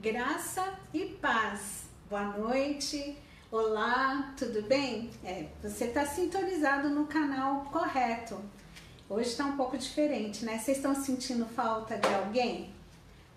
[0.00, 1.82] Graça e paz.
[2.08, 3.18] Boa noite.
[3.52, 5.10] Olá, tudo bem?
[5.22, 8.40] É, você está sintonizado no canal correto.
[9.10, 10.56] Hoje está um pouco diferente, né?
[10.56, 12.72] Vocês estão sentindo falta de alguém?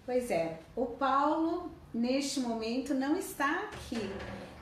[0.06, 4.10] Pois é, o Paulo neste momento não está aqui.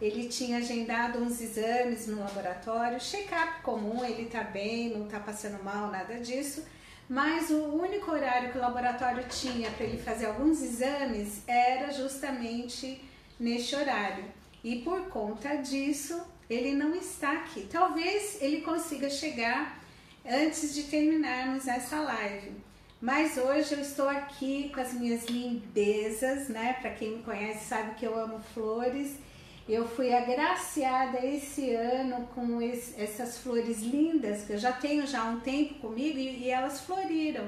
[0.02, 5.64] Ele tinha agendado uns exames no laboratório, check-up comum, ele está bem, não está passando
[5.64, 6.64] mal, nada disso
[7.12, 13.02] mas o único horário que o laboratório tinha para ele fazer alguns exames era justamente
[13.38, 14.24] neste horário.
[14.64, 17.68] E por conta disso, ele não está aqui.
[17.70, 19.78] Talvez ele consiga chegar
[20.26, 22.54] antes de terminarmos essa live.
[23.02, 26.78] Mas hoje eu estou aqui com as minhas lindezas, né?
[26.80, 29.18] Para quem me conhece sabe que eu amo flores
[29.68, 35.22] eu fui agraciada esse ano com esse, essas flores lindas que eu já tenho já
[35.22, 37.48] há um tempo comigo e, e elas floriram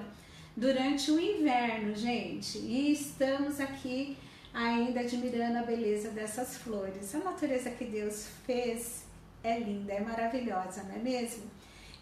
[0.55, 2.57] durante o inverno, gente.
[2.59, 4.17] E estamos aqui
[4.53, 7.13] ainda admirando a beleza dessas flores.
[7.15, 9.03] A natureza que Deus fez
[9.43, 11.43] é linda, é maravilhosa, não é mesmo?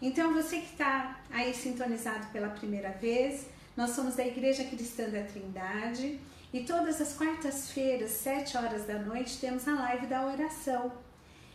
[0.01, 3.45] Então, você que está aí sintonizado pela primeira vez,
[3.77, 6.19] nós somos da Igreja Cristã da Trindade
[6.53, 10.91] e todas as quartas-feiras, sete horas da noite, temos a live da oração.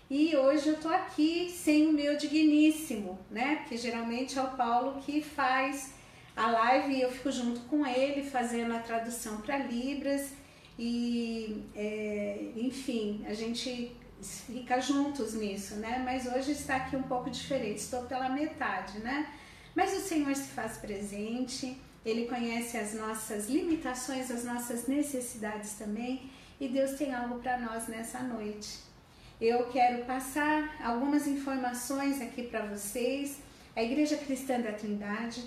[0.09, 3.57] E hoje eu tô aqui sem o meu digníssimo, né?
[3.57, 5.93] Porque geralmente é o Paulo que faz
[6.35, 10.33] a live e eu fico junto com ele fazendo a tradução para Libras
[10.79, 16.03] e é, enfim, a gente fica juntos nisso, né?
[16.05, 19.33] Mas hoje está aqui um pouco diferente, estou pela metade, né?
[19.75, 26.31] Mas o Senhor se faz presente ele conhece as nossas limitações, as nossas necessidades também,
[26.61, 28.79] e Deus tem algo para nós nessa noite.
[29.41, 33.41] Eu quero passar algumas informações aqui para vocês.
[33.75, 35.43] A Igreja Cristã da Trindade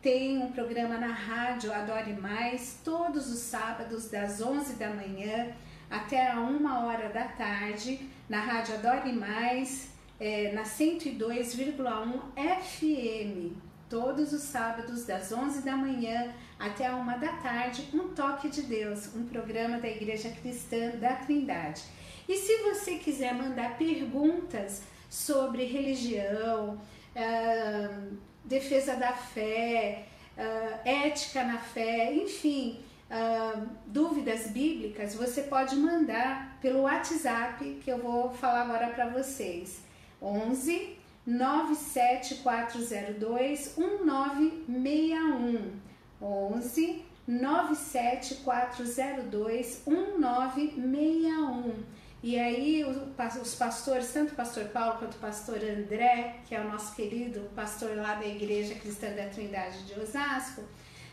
[0.00, 5.52] tem um programa na rádio Adore Mais, todos os sábados, das 11 da manhã
[5.90, 9.88] até a 1 hora da tarde, na rádio Adore Mais,
[10.20, 17.32] é, na 102,1 FM todos os sábados, das 11 da manhã até a 1 da
[17.34, 21.80] tarde, um Toque de Deus, um programa da Igreja Cristã da Trindade.
[22.28, 26.76] E se você quiser mandar perguntas sobre religião,
[27.14, 30.06] uh, defesa da fé,
[30.36, 37.98] uh, ética na fé, enfim, uh, dúvidas bíblicas, você pode mandar pelo WhatsApp que eu
[37.98, 39.84] vou falar agora para vocês.
[40.20, 45.80] 11 97402 1961
[46.20, 51.94] 11 97402 1961
[52.26, 56.70] e aí os pastores, tanto o pastor Paulo quanto o pastor André, que é o
[56.70, 60.62] nosso querido pastor lá da Igreja Cristã da Trindade de Osasco,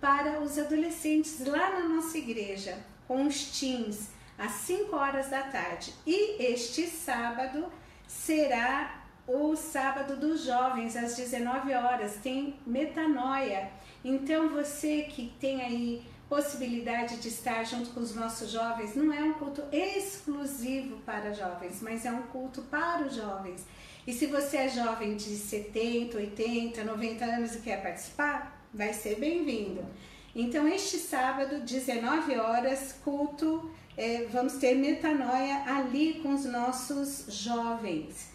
[0.00, 5.92] para os adolescentes lá na nossa igreja, com os teens, às 5 horas da tarde.
[6.06, 7.70] E este sábado
[8.08, 13.70] será o sábado dos jovens, às 19 horas, tem metanoia.
[14.02, 19.20] Então você que tem aí possibilidade de estar junto com os nossos jovens, não é
[19.20, 23.66] um culto exclusivo para jovens, mas é um culto para os jovens.
[24.06, 29.18] E se você é jovem de 70, 80, 90 anos e quer participar, vai ser
[29.18, 29.84] bem-vindo.
[30.32, 38.30] Então, este sábado, 19 horas, culto, é, vamos ter metanoia ali com os nossos jovens.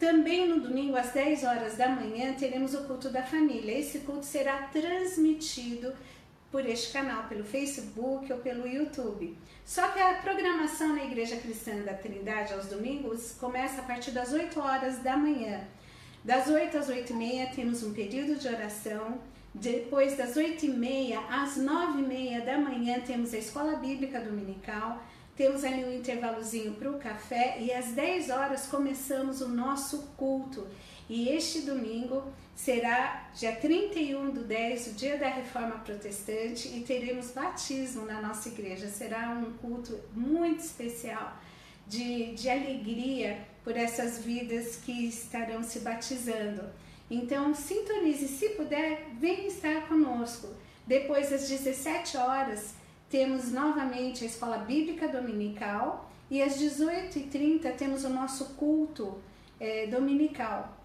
[0.00, 3.78] Também no domingo, às 10 horas da manhã, teremos o culto da família.
[3.78, 5.94] Esse culto será transmitido
[6.50, 9.36] por este canal, pelo Facebook ou pelo YouTube.
[9.64, 14.32] Só que a programação na Igreja Cristã da Trindade aos domingos começa a partir das
[14.32, 15.64] 8 horas da manhã.
[16.24, 19.18] Das 8 às 8 e meia temos um período de oração.
[19.54, 24.20] Depois das 8 e meia às 9 e meia da manhã temos a Escola Bíblica
[24.20, 25.02] Dominical.
[25.36, 30.66] Temos ali um intervalozinho para o café e às 10 horas começamos o nosso culto.
[31.08, 32.24] E este domingo
[32.54, 38.48] será dia 31 do 10, o dia da Reforma Protestante, e teremos batismo na nossa
[38.48, 38.88] igreja.
[38.88, 41.36] Será um culto muito especial,
[41.86, 46.62] de, de alegria por essas vidas que estarão se batizando.
[47.10, 50.48] Então, sintonize, se puder, venha estar conosco.
[50.86, 52.74] Depois das 17 horas,
[53.08, 59.20] temos novamente a Escola Bíblica Dominical e às 18h30 temos o nosso culto
[59.60, 60.75] é, dominical,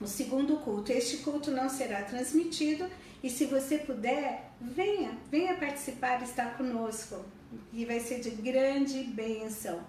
[0.00, 0.92] o segundo culto.
[0.92, 2.88] Este culto não será transmitido
[3.22, 7.24] e se você puder, venha, venha participar, estar conosco
[7.72, 9.80] e vai ser de grande bênção.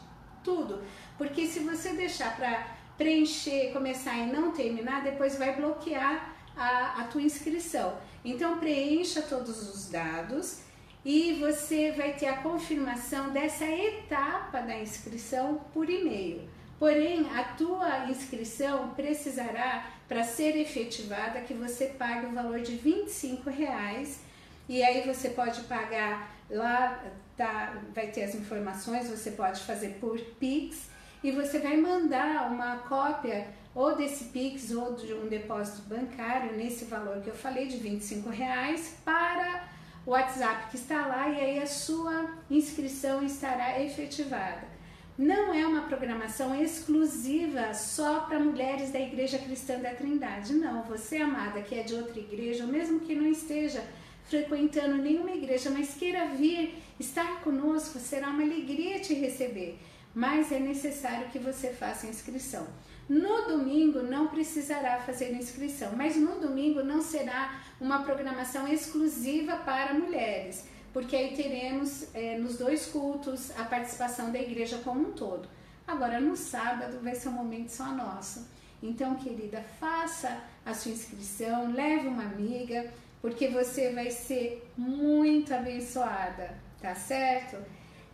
[0.43, 0.81] tudo,
[1.17, 2.65] porque se você deixar para
[2.97, 7.97] preencher, começar e não terminar, depois vai bloquear a, a tua inscrição.
[8.25, 10.61] Então preencha todos os dados
[11.05, 16.49] e você vai ter a confirmação dessa etapa da inscrição por e-mail.
[16.79, 23.07] Porém, a tua inscrição precisará, para ser efetivada, que você pague o valor de R$
[23.47, 24.19] reais
[24.67, 27.03] e aí você pode pagar lá,
[27.37, 30.89] tá, vai ter as informações, você pode fazer por Pix
[31.23, 36.85] e você vai mandar uma cópia ou desse Pix ou de um depósito bancário nesse
[36.85, 37.99] valor que eu falei de R$
[38.31, 39.67] reais para
[40.05, 44.73] o WhatsApp que está lá e aí a sua inscrição estará efetivada.
[45.17, 50.53] Não é uma programação exclusiva só para mulheres da Igreja Cristã da Trindade.
[50.53, 53.81] Não, você, amada, que é de outra igreja, ou mesmo que não esteja
[54.25, 59.79] frequentando nenhuma igreja, mas queira vir estar conosco, será uma alegria te receber.
[60.13, 62.67] Mas é necessário que você faça inscrição.
[63.07, 69.93] No domingo não precisará fazer inscrição, mas no domingo não será uma programação exclusiva para
[69.93, 75.47] mulheres, porque aí teremos é, nos dois cultos a participação da igreja como um todo.
[75.87, 78.47] Agora no sábado vai ser um momento só nosso.
[78.81, 86.57] Então, querida, faça a sua inscrição, leve uma amiga, porque você vai ser muito abençoada,
[86.81, 87.57] tá certo?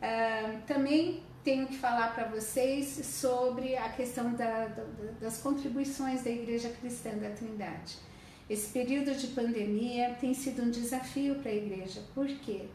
[0.02, 4.84] Ah, também tenho que falar para vocês sobre a questão da, da,
[5.20, 7.96] das contribuições da Igreja Cristã da Trindade.
[8.50, 12.66] Esse período de pandemia tem sido um desafio para a igreja, porque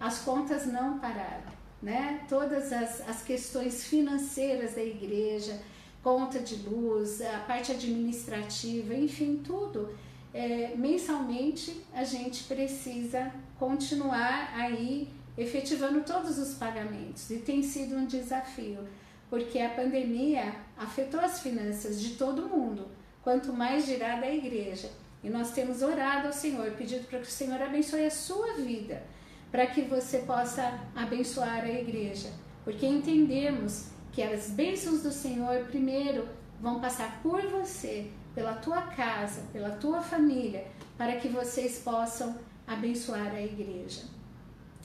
[0.00, 1.52] as contas não pararam,
[1.82, 2.24] né?
[2.28, 5.60] Todas as, as questões financeiras da igreja,
[6.02, 9.94] conta de luz, a parte administrativa, enfim, tudo.
[10.32, 18.06] É, mensalmente a gente precisa continuar aí efetivando todos os pagamentos e tem sido um
[18.06, 18.80] desafio,
[19.28, 22.88] porque a pandemia afetou as finanças de todo mundo,
[23.22, 24.90] quanto mais dirá da igreja.
[25.22, 29.02] E nós temos orado ao Senhor, pedido para que o Senhor abençoe a sua vida,
[29.50, 32.30] para que você possa abençoar a igreja,
[32.64, 36.28] porque entendemos que as bênçãos do Senhor primeiro
[36.60, 40.66] vão passar por você, pela tua casa, pela tua família,
[40.96, 44.15] para que vocês possam abençoar a igreja.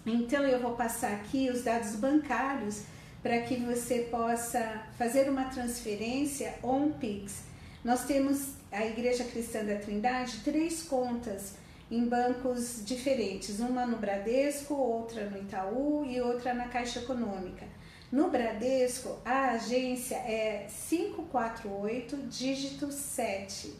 [0.05, 2.83] Então eu vou passar aqui os dados bancários
[3.21, 7.43] para que você possa fazer uma transferência ou um Pix.
[7.83, 11.53] Nós temos a Igreja Cristã da Trindade três contas
[11.89, 17.65] em bancos diferentes, uma no Bradesco, outra no Itaú e outra na Caixa Econômica.
[18.11, 23.73] No Bradesco, a agência é 548 dígito 7.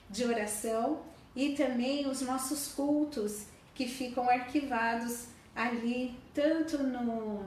[0.09, 0.99] de oração
[1.33, 3.45] e também os nossos cultos
[3.81, 7.43] que ficam arquivados ali, tanto no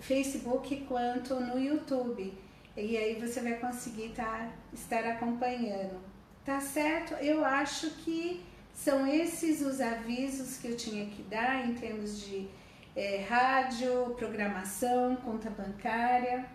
[0.00, 2.32] Facebook quanto no YouTube.
[2.74, 6.00] E aí você vai conseguir tá, estar acompanhando.
[6.46, 7.12] Tá certo?
[7.14, 8.42] Eu acho que
[8.72, 12.48] são esses os avisos que eu tinha que dar em termos de
[12.94, 16.46] é, rádio, programação, conta bancária.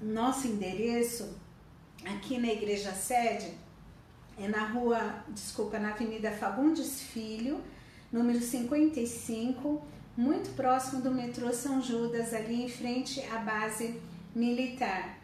[0.00, 1.38] Nosso endereço
[2.06, 3.52] aqui na igreja sede
[4.38, 7.60] é na rua, desculpa, na Avenida Fagundes Filho,
[8.12, 9.82] número 55,
[10.16, 14.00] muito próximo do metrô São Judas, ali em frente à base
[14.34, 15.18] militar.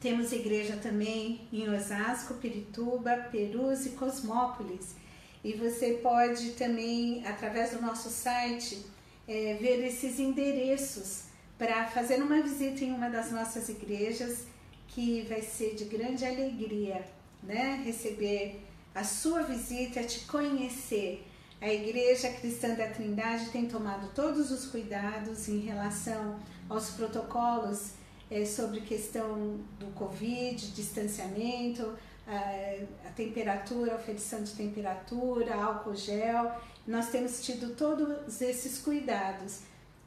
[0.00, 4.96] Temos igreja também em Osasco, Pirituba, Perus e Cosmópolis.
[5.44, 8.84] E você pode também, através do nosso site,
[9.28, 11.24] é, ver esses endereços
[11.58, 14.46] para fazer uma visita em uma das nossas igrejas
[14.88, 17.04] que vai ser de grande alegria,
[17.42, 17.82] né?
[17.84, 18.62] Receber
[18.94, 21.26] a sua visita, te conhecer.
[21.60, 27.92] A Igreja Cristã da Trindade tem tomado todos os cuidados em relação aos protocolos
[28.30, 31.96] é, sobre questão do Covid, distanciamento,
[32.26, 36.50] a, a temperatura, oferição de temperatura, álcool gel.
[36.86, 39.60] Nós temos tido todos esses cuidados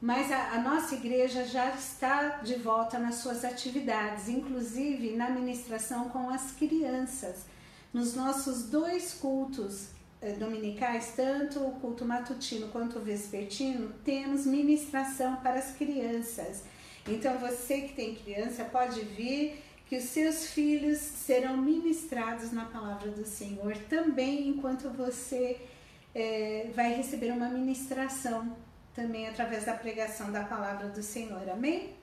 [0.06, 6.08] mas a, a, nossa igreja já está de volta nas suas atividades, inclusive na ministração
[6.10, 7.44] com as crianças.
[7.92, 9.88] Nos nossos dois cultos
[10.22, 16.62] eh, dominicais, tanto o culto matutino quanto o vespertino, temos ministração para as crianças.
[17.08, 23.10] Então você que tem criança pode vir que os seus filhos serão ministrados na palavra
[23.10, 25.60] do Senhor também enquanto você
[26.14, 28.54] eh, vai receber uma ministração
[28.96, 31.48] também através da pregação da palavra do Senhor.
[31.50, 31.94] Amém?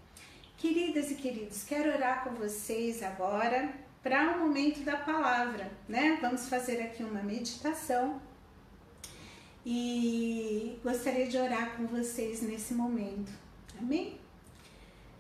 [0.55, 3.73] Queridas e queridos, quero orar com vocês agora
[4.03, 6.19] para o um momento da palavra, né?
[6.21, 8.21] Vamos fazer aqui uma meditação
[9.65, 13.31] e gostaria de orar com vocês nesse momento.
[13.79, 14.19] Amém?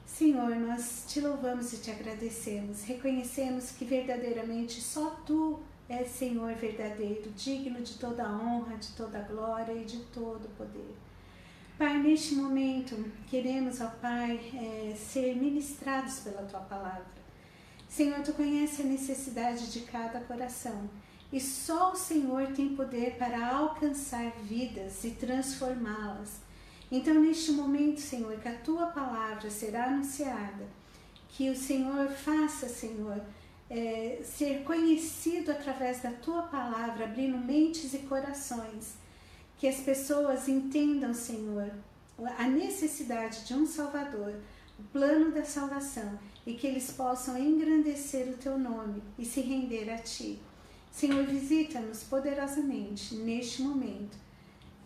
[0.05, 2.83] Senhor, nós te louvamos e te agradecemos.
[2.83, 9.73] Reconhecemos que verdadeiramente só tu és Senhor verdadeiro, digno de toda honra, de toda glória
[9.73, 10.95] e de todo poder.
[11.77, 12.95] Pai, neste momento
[13.27, 17.23] queremos, ó Pai, é, ser ministrados pela Tua palavra.
[17.89, 20.89] Senhor, Tu conhece a necessidade de cada coração
[21.31, 26.41] e só o Senhor tem poder para alcançar vidas e transformá-las.
[26.91, 30.67] Então, neste momento, Senhor, que a Tua palavra será anunciada,
[31.29, 33.19] que o Senhor faça, Senhor,
[33.67, 38.93] é, ser conhecido através da tua palavra, abrindo mentes e corações.
[39.63, 41.71] Que as pessoas entendam, Senhor,
[42.37, 44.35] a necessidade de um Salvador,
[44.77, 49.89] o plano da salvação e que eles possam engrandecer o teu nome e se render
[49.89, 50.37] a ti.
[50.91, 54.17] Senhor, visita-nos poderosamente neste momento.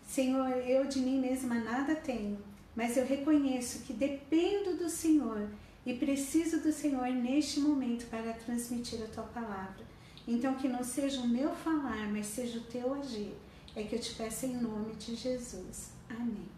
[0.06, 2.38] Senhor, eu de mim mesma nada tenho,
[2.76, 5.48] mas eu reconheço que dependo do Senhor
[5.84, 9.84] e preciso do Senhor neste momento para transmitir a tua palavra.
[10.24, 13.34] Então, que não seja o meu falar, mas seja o teu agir.
[13.78, 15.92] É que eu te peço em nome de Jesus.
[16.10, 16.48] Amém.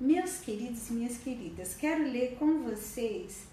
[0.00, 3.48] Meus queridos e minhas queridas, quero ler com vocês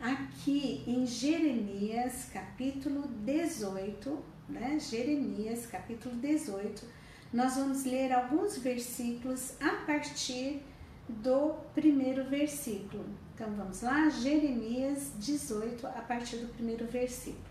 [0.00, 4.78] aqui em Jeremias, capítulo 18, né?
[4.80, 6.86] Jeremias, capítulo 18,
[7.30, 10.62] nós vamos ler alguns versículos a partir
[11.06, 13.04] do primeiro versículo.
[13.34, 17.44] Então vamos lá, Jeremias 18, a partir do primeiro versículo.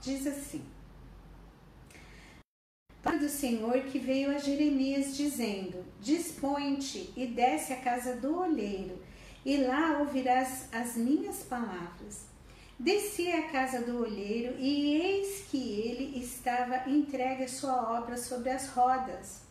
[0.00, 0.62] Diz assim:
[3.12, 8.98] do Senhor que veio a Jeremias dizendo: Dispõe-te e desce à casa do olheiro,
[9.44, 12.26] e lá ouvirás as minhas palavras.
[12.78, 18.50] Desci à casa do olheiro, e eis que ele estava entregue a sua obra sobre
[18.50, 19.42] as rodas.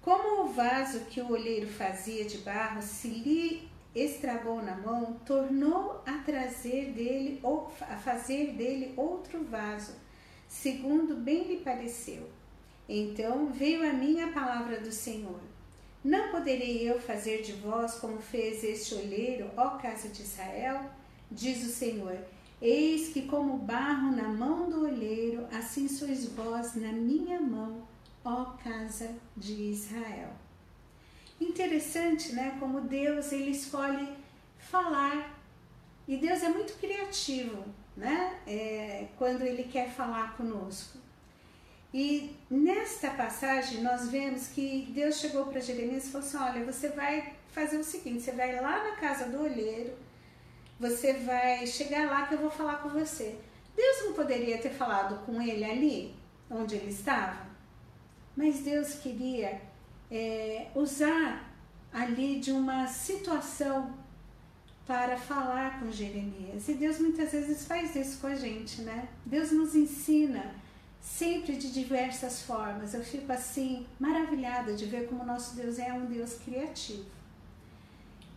[0.00, 6.02] Como o vaso que o olheiro fazia de barro se lhe estragou na mão, tornou
[6.06, 9.94] a trazer dele ou a fazer dele outro vaso,
[10.46, 12.35] segundo bem lhe pareceu.
[12.88, 15.40] Então veio a mim a palavra do Senhor.
[16.04, 20.88] Não poderei eu fazer de vós como fez este olheiro, ó casa de Israel?
[21.30, 22.16] Diz o Senhor:
[22.62, 27.82] Eis que, como barro na mão do olheiro, assim sois vós na minha mão,
[28.24, 30.30] ó casa de Israel.
[31.40, 32.56] Interessante, né?
[32.60, 34.08] Como Deus ele escolhe
[34.58, 35.34] falar.
[36.06, 37.64] E Deus é muito criativo,
[37.96, 38.38] né?
[38.46, 40.98] É, quando ele quer falar conosco.
[41.96, 46.90] E nesta passagem nós vemos que Deus chegou para Jeremias e falou assim: Olha, você
[46.90, 49.94] vai fazer o seguinte: você vai lá na casa do olheiro,
[50.78, 53.38] você vai chegar lá que eu vou falar com você.
[53.74, 56.14] Deus não poderia ter falado com ele ali,
[56.50, 57.46] onde ele estava?
[58.36, 59.62] Mas Deus queria
[60.10, 61.50] é, usar
[61.90, 63.94] ali de uma situação
[64.86, 66.68] para falar com Jeremias.
[66.68, 69.08] E Deus muitas vezes faz isso com a gente, né?
[69.24, 70.65] Deus nos ensina
[71.00, 72.94] sempre de diversas formas.
[72.94, 77.04] Eu fico assim maravilhada de ver como nosso Deus é um Deus criativo.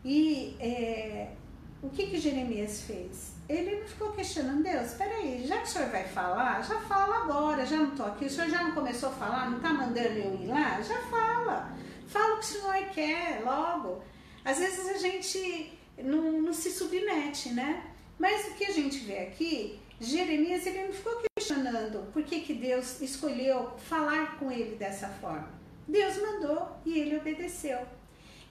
[0.04, 1.34] E é,
[1.82, 3.34] o que que Jeremias fez?
[3.48, 4.92] Ele não ficou questionando Deus.
[4.94, 7.66] Peraí, já que o senhor vai falar, já fala agora.
[7.66, 8.26] Já não estou aqui.
[8.26, 9.50] O senhor já não começou a falar?
[9.50, 10.82] Não está mandando eu ir lá?
[10.82, 11.76] Já fala.
[12.08, 14.04] Fala o que o senhor quer, logo.
[14.46, 17.84] Às vezes a gente não, não se submete, né?
[18.18, 22.54] Mas o que a gente vê aqui, Jeremias ele não ficou questionando por que, que
[22.54, 25.52] Deus escolheu falar com ele dessa forma.
[25.88, 27.86] Deus mandou e ele obedeceu.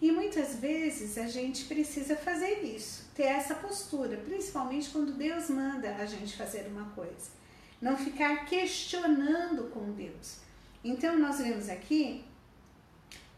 [0.00, 5.96] E muitas vezes a gente precisa fazer isso, ter essa postura, principalmente quando Deus manda
[5.96, 7.30] a gente fazer uma coisa.
[7.80, 10.38] Não ficar questionando com Deus.
[10.84, 12.24] Então nós vemos aqui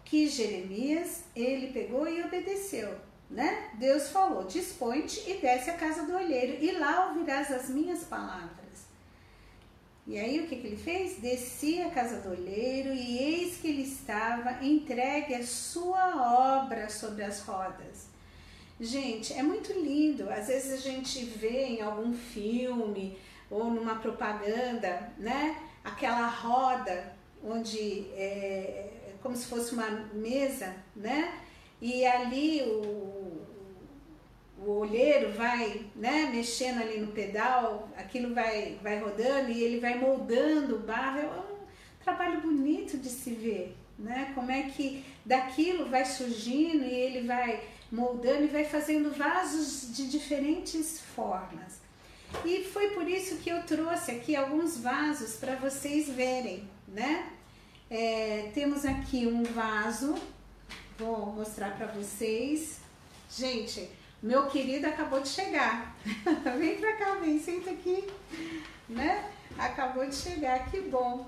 [0.04, 2.98] que Jeremias, ele pegou e obedeceu,
[3.30, 3.70] né?
[3.74, 8.60] Deus falou: "Dispõe-te e desce à casa do olheiro, e lá ouvirás as minhas palavras".
[10.06, 11.18] E aí o que, que ele fez?
[11.18, 17.22] Descia à casa do olheiro e eis que ele estava entregue a sua obra sobre
[17.22, 18.08] as rodas.
[18.80, 20.28] Gente, é muito lindo.
[20.30, 23.16] Às vezes a gente vê em algum filme
[23.50, 25.56] ou numa propaganda, né?
[25.84, 27.14] Aquela roda
[27.44, 31.40] onde é, como se fosse uma mesa, né?
[31.80, 33.46] E ali o,
[34.58, 39.98] o olheiro vai né, mexendo ali no pedal, aquilo vai, vai rodando e ele vai
[39.98, 41.18] moldando o barro.
[41.18, 44.32] É um trabalho bonito de se ver, né?
[44.34, 50.08] Como é que daquilo vai surgindo e ele vai moldando e vai fazendo vasos de
[50.08, 51.80] diferentes formas.
[52.44, 57.30] E foi por isso que eu trouxe aqui alguns vasos para vocês verem, né?
[57.90, 60.14] É, temos aqui um vaso,
[61.00, 62.80] vou mostrar para vocês.
[63.30, 63.88] Gente,
[64.22, 65.96] meu querido acabou de chegar.
[66.58, 68.06] vem pra cá, vem, senta aqui.
[68.88, 69.30] Né?
[69.58, 71.26] Acabou de chegar, que bom.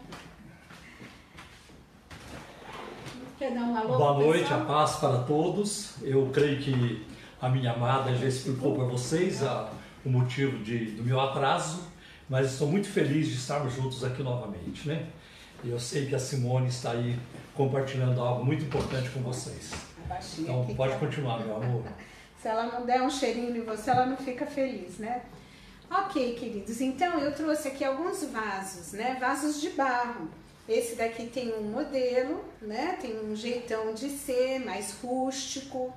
[3.38, 4.60] Quer dar um alô Boa noite, pessoal?
[4.60, 5.94] a paz para todos.
[6.02, 7.06] Eu creio que
[7.40, 9.72] a minha amada já explicou para vocês a,
[10.04, 11.88] o motivo de, do meu atraso,
[12.28, 15.08] mas estou muito feliz de estarmos juntos aqui novamente, né?
[15.64, 17.18] E eu sei que a Simone está aí
[17.54, 19.70] compartilhando algo muito importante com vocês.
[20.38, 21.84] Então pode continuar, meu amor.
[22.40, 25.22] Se ela não der um cheirinho em você, ela não fica feliz, né?
[25.88, 29.16] Ok, queridos, então eu trouxe aqui alguns vasos, né?
[29.20, 30.28] Vasos de barro.
[30.68, 32.96] Esse daqui tem um modelo, né?
[33.00, 35.92] Tem um jeitão de ser, mais rústico.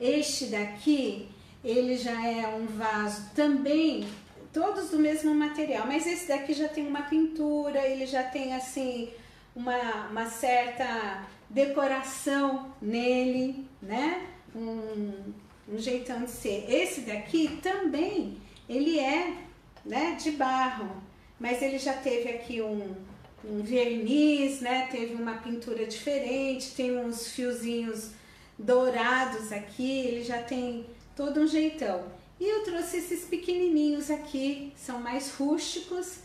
[0.00, 1.28] Este daqui,
[1.64, 4.06] ele já é um vaso também,
[4.52, 9.10] todos do mesmo material, mas esse daqui já tem uma pintura, ele já tem assim
[9.54, 14.26] uma, uma certa decoração nele, né?
[14.54, 15.32] Um,
[15.68, 16.66] um jeitão de ser.
[16.68, 19.34] Esse daqui também, ele é
[19.84, 20.90] né, de barro,
[21.38, 22.94] mas ele já teve aqui um,
[23.44, 24.88] um verniz, né?
[24.90, 28.10] Teve uma pintura diferente, tem uns fiozinhos
[28.58, 30.86] dourados aqui, ele já tem
[31.16, 32.19] todo um jeitão.
[32.40, 36.20] E eu trouxe esses pequenininhos aqui, são mais rústicos,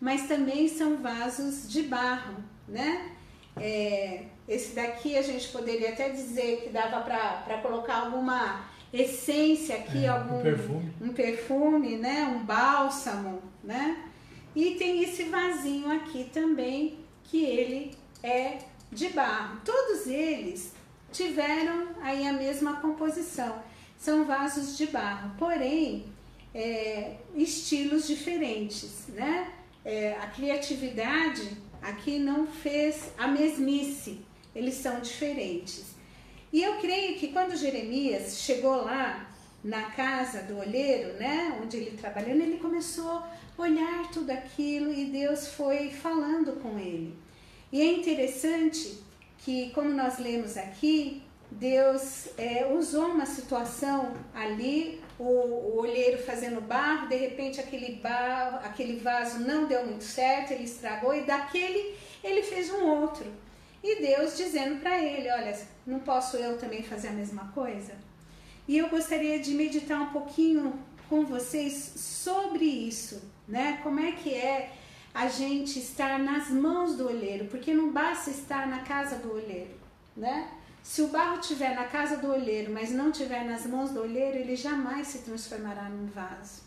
[0.00, 3.12] mas também são vasos de barro, né?
[3.60, 10.06] É, esse daqui a gente poderia até dizer que dava para colocar alguma essência aqui,
[10.06, 10.94] é, algum um perfume.
[11.02, 12.24] um perfume, né?
[12.34, 14.04] Um bálsamo, né?
[14.56, 18.58] E tem esse vasinho aqui também, que ele é
[18.90, 19.60] de barro.
[19.64, 20.72] Todos eles
[21.12, 23.62] tiveram aí a mesma composição.
[23.98, 26.06] São vasos de barro, porém,
[26.54, 29.52] é, estilos diferentes, né?
[29.84, 31.50] É, a criatividade
[31.82, 34.20] aqui não fez a mesmice,
[34.54, 35.86] eles são diferentes.
[36.52, 39.28] E eu creio que quando Jeremias chegou lá
[39.62, 45.06] na casa do olheiro, né, onde ele trabalhando, ele começou a olhar tudo aquilo e
[45.06, 47.14] Deus foi falando com ele.
[47.72, 48.98] E é interessante
[49.38, 56.60] que, como nós lemos aqui, Deus é, usou uma situação ali, o, o, olheiro fazendo
[56.60, 61.96] barro, de repente aquele barro, aquele vaso não deu muito certo, ele estragou e daquele
[62.22, 63.26] ele fez um outro.
[63.82, 67.94] E Deus dizendo para ele, olha, não posso eu também fazer a mesma coisa?
[68.66, 73.80] E eu gostaria de meditar um pouquinho com vocês sobre isso, né?
[73.82, 74.72] Como é que é
[75.14, 79.74] a gente estar nas mãos do olheiro, porque não basta estar na casa do olheiro,
[80.14, 80.50] né?
[80.82, 84.38] Se o barro estiver na casa do olheiro, mas não estiver nas mãos do olheiro,
[84.38, 86.62] ele jamais se transformará num vaso.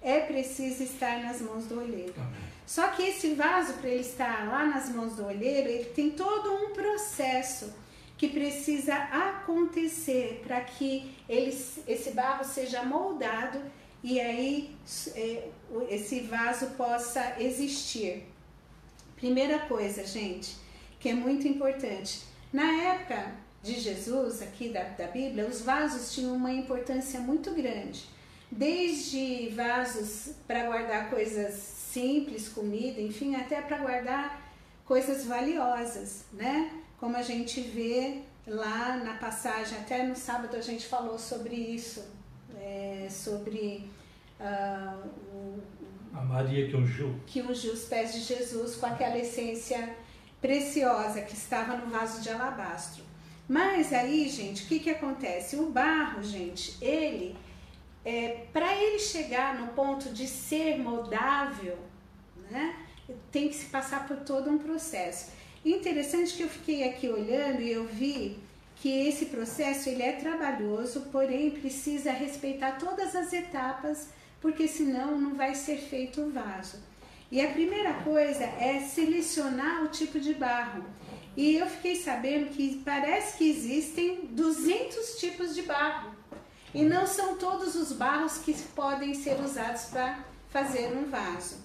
[0.00, 2.14] É preciso estar nas mãos do olheiro.
[2.16, 2.54] Amém.
[2.66, 6.52] Só que esse vaso, para ele estar lá nas mãos do olheiro, ele tem todo
[6.52, 7.74] um processo
[8.16, 11.50] que precisa acontecer para que ele,
[11.86, 13.60] esse barro seja moldado
[14.02, 14.76] e aí
[15.14, 15.48] é,
[15.90, 18.26] esse vaso possa existir.
[19.16, 20.56] Primeira coisa, gente,
[21.00, 22.22] que é muito importante.
[22.52, 28.04] Na época de Jesus, aqui da, da Bíblia, os vasos tinham uma importância muito grande.
[28.50, 34.52] Desde vasos para guardar coisas simples, comida, enfim, até para guardar
[34.84, 36.70] coisas valiosas, né?
[37.00, 42.04] Como a gente vê lá na passagem, até no sábado a gente falou sobre isso,
[42.60, 43.90] é, sobre
[44.38, 45.62] uh, o,
[46.12, 47.18] a Maria que ungiu.
[47.26, 49.96] Que ungiu os pés de Jesus com aquela essência
[50.40, 53.03] preciosa que estava no vaso de alabastro.
[53.48, 55.56] Mas aí, gente, o que, que acontece?
[55.56, 57.36] O barro, gente, ele,
[58.04, 61.78] é, para ele chegar no ponto de ser moldável,
[62.50, 62.76] né,
[63.30, 65.30] tem que se passar por todo um processo.
[65.64, 68.38] Interessante que eu fiquei aqui olhando e eu vi
[68.76, 74.08] que esse processo ele é trabalhoso, porém precisa respeitar todas as etapas,
[74.40, 76.78] porque senão não vai ser feito o vaso.
[77.30, 80.84] E a primeira coisa é selecionar o tipo de barro.
[81.36, 86.14] E eu fiquei sabendo que parece que existem 200 tipos de barro.
[86.72, 91.56] E não são todos os barros que podem ser usados para fazer um vaso.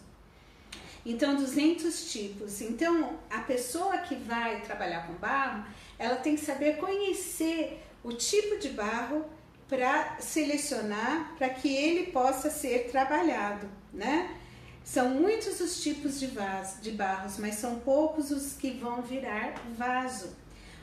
[1.06, 2.62] Então, 200 tipos.
[2.62, 5.66] Então, a pessoa que vai trabalhar com barro,
[5.98, 9.26] ela tem que saber conhecer o tipo de barro
[9.68, 14.36] para selecionar para que ele possa ser trabalhado, né?
[14.84, 19.54] São muitos os tipos de, vaso, de barros, mas são poucos os que vão virar
[19.78, 20.36] vaso.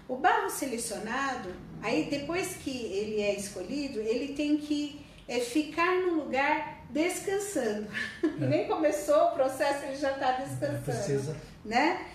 [0.09, 6.15] O barro selecionado, aí depois que ele é escolhido, ele tem que é, ficar no
[6.15, 7.89] lugar descansando.
[8.23, 8.47] É.
[8.47, 10.83] Nem começou o processo, ele já está descansando.
[10.83, 11.37] Precisa.
[11.65, 12.07] Né?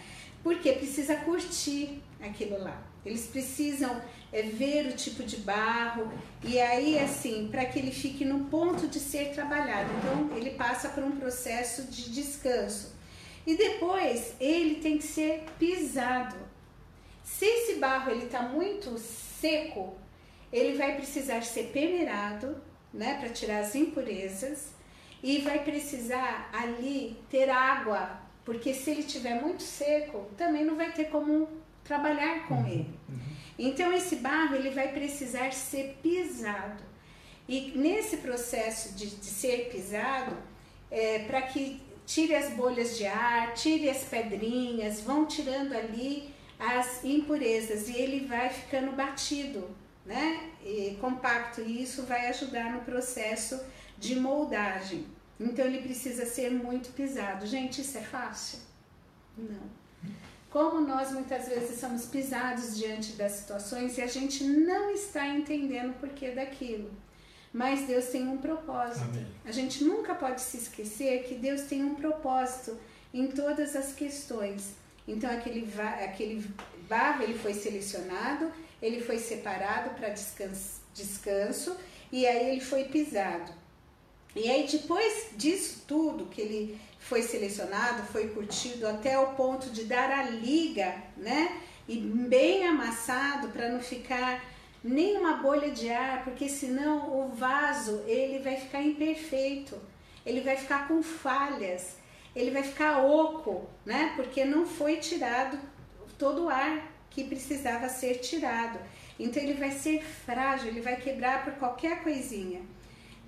[0.44, 2.80] Porque precisa curtir aquilo lá.
[3.04, 6.12] Eles precisam é, ver o tipo de barro
[6.44, 9.89] e aí assim para que ele fique no ponto de ser trabalhado.
[9.98, 12.96] Então ele passa por um processo de descanso
[13.46, 16.38] e depois ele tem que ser pisado.
[17.24, 19.96] Se esse barro ele está muito seco,
[20.52, 22.62] ele vai precisar ser peneirado,
[22.94, 24.67] né, para tirar as impurezas
[25.24, 30.91] e vai precisar ali ter água, porque se ele tiver muito seco, também não vai
[30.91, 31.48] ter como
[31.84, 33.00] trabalhar com uhum, ele.
[33.10, 33.20] Uhum.
[33.58, 36.84] Então esse barro ele vai precisar ser pisado.
[37.48, 40.38] E nesse processo de, de ser pisado,
[40.89, 47.04] é, para que tire as bolhas de ar, tire as pedrinhas, vão tirando ali as
[47.04, 49.70] impurezas e ele vai ficando batido,
[50.06, 50.52] né?
[50.63, 53.60] E compacto e isso vai ajudar no processo
[53.98, 55.06] de moldagem.
[55.39, 57.48] Então ele precisa ser muito pisado.
[57.48, 58.60] Gente, isso é fácil?
[59.38, 59.81] Não.
[60.51, 65.91] Como nós muitas vezes somos pisados diante das situações e a gente não está entendendo
[65.91, 66.91] o porquê daquilo.
[67.53, 69.05] Mas Deus tem um propósito.
[69.05, 69.27] Amém.
[69.45, 72.77] A gente nunca pode se esquecer que Deus tem um propósito
[73.13, 74.73] em todas as questões.
[75.07, 75.67] Então aquele,
[76.03, 76.45] aquele
[76.87, 81.77] barro ele foi selecionado, ele foi separado para descanso, descanso
[82.11, 83.53] e aí ele foi pisado.
[84.35, 89.83] E aí depois disso tudo que ele foi selecionado, foi curtido até o ponto de
[89.83, 91.59] dar a liga, né?
[91.87, 94.41] E bem amassado para não ficar
[94.83, 99.77] nem uma bolha de ar, porque senão o vaso ele vai ficar imperfeito,
[100.25, 101.97] ele vai ficar com falhas,
[102.35, 104.13] ele vai ficar oco, né?
[104.15, 105.59] Porque não foi tirado
[106.17, 108.79] todo o ar que precisava ser tirado.
[109.19, 112.61] Então ele vai ser frágil, ele vai quebrar por qualquer coisinha.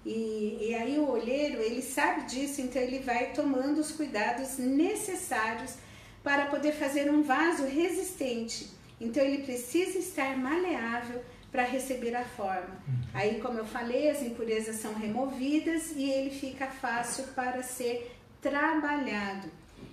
[0.06, 5.76] E, e aí o olheiro, ele sabe disso, então ele vai tomando os cuidados necessários
[6.22, 8.70] para poder fazer um vaso resistente.
[9.00, 12.82] Então ele precisa estar maleável para receber a forma.
[12.88, 13.02] Uhum.
[13.14, 19.50] Aí, como eu falei, as impurezas são removidas e ele fica fácil para ser trabalhado.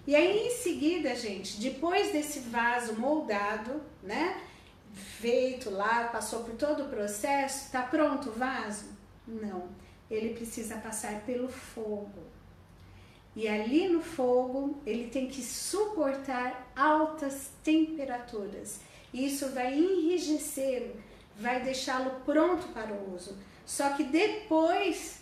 [0.07, 4.41] E aí, em seguida, gente, depois desse vaso moldado, né,
[4.95, 8.87] feito lá, passou por todo o processo, está pronto o vaso?
[9.27, 9.69] Não
[10.11, 12.23] ele precisa passar pelo fogo.
[13.37, 18.81] E ali no fogo, ele tem que suportar altas temperaturas.
[19.13, 20.95] E isso vai enrijecê-lo,
[21.37, 23.39] vai deixá-lo pronto para o uso.
[23.65, 25.21] Só que depois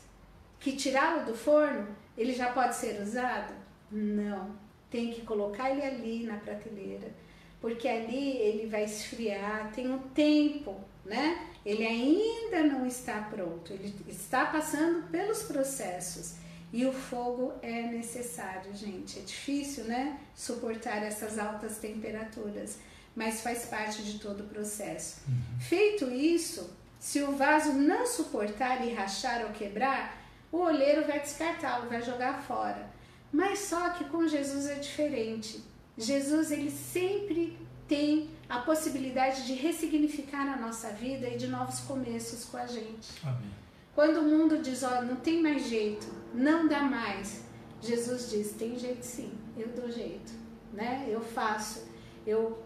[0.58, 3.54] que tirá-lo do forno, ele já pode ser usado?
[3.90, 4.56] Não.
[4.90, 7.12] Tem que colocar ele ali na prateleira,
[7.60, 11.46] porque ali ele vai esfriar, tem um tempo, né?
[11.68, 16.36] Ele ainda não está pronto, ele está passando pelos processos.
[16.72, 19.18] E o fogo é necessário, gente.
[19.18, 20.18] É difícil, né?
[20.34, 22.78] Suportar essas altas temperaturas,
[23.14, 25.20] mas faz parte de todo o processo.
[25.28, 25.60] Uhum.
[25.60, 31.90] Feito isso, se o vaso não suportar e rachar ou quebrar, o olheiro vai descartá-lo,
[31.90, 32.88] vai jogar fora.
[33.30, 35.62] Mas só que com Jesus é diferente.
[35.98, 42.44] Jesus ele sempre tem a possibilidade de ressignificar a nossa vida e de novos começos
[42.44, 43.08] com a gente.
[43.24, 43.50] Amém.
[43.94, 47.42] Quando o mundo diz, ó, não tem mais jeito, não dá mais,
[47.80, 50.32] Jesus diz, tem jeito sim, eu dou jeito,
[50.72, 51.06] né?
[51.08, 51.84] Eu faço,
[52.26, 52.62] eu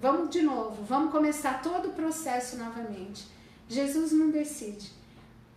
[0.00, 3.26] vamos de novo, vamos começar todo o processo novamente.
[3.68, 4.90] Jesus não decide.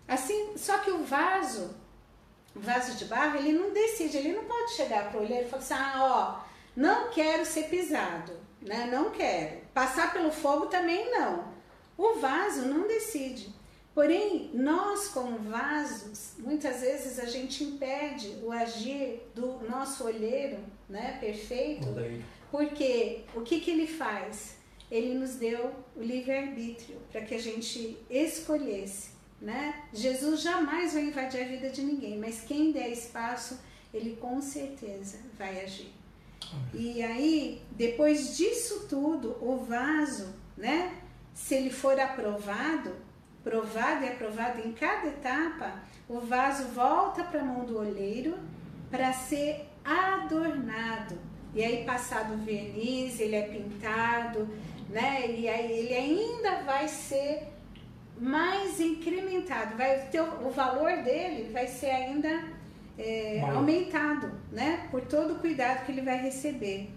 [0.08, 1.74] Assim, só que o vaso,
[2.56, 5.50] o vaso de barro, ele não decide, ele não pode chegar para o olheiro e
[5.50, 8.90] falar assim: "Ah, ó, não quero ser pisado" né?
[8.92, 9.62] Não quero.
[9.74, 11.54] Passar pelo fogo também não.
[11.98, 13.54] O vaso não decide.
[13.96, 20.58] Porém, nós como vasos, muitas vezes a gente impede o agir do nosso olheiro,
[20.90, 21.88] né, perfeito,
[22.52, 24.58] porque o que, que ele faz?
[24.92, 29.84] Ele nos deu o livre-arbítrio para que a gente escolhesse, né?
[29.94, 33.58] Jesus jamais vai invadir a vida de ninguém, mas quem der espaço,
[33.94, 35.95] ele com certeza vai agir.
[36.74, 40.94] E aí, depois disso tudo, o vaso, né?
[41.34, 42.96] Se ele for aprovado,
[43.44, 45.74] provado e aprovado em cada etapa,
[46.08, 48.38] o vaso volta para a mão do olheiro
[48.90, 51.18] para ser adornado.
[51.54, 54.48] E aí, passado o verniz, ele é pintado,
[54.90, 55.30] né?
[55.30, 57.56] E aí ele ainda vai ser
[58.20, 62.55] mais incrementado, vai ter o valor dele vai ser ainda
[62.98, 64.88] é, aumentado, né?
[64.92, 66.90] Por todo o cuidado que ele vai receber.